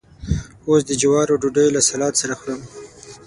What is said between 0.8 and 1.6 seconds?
د جوارو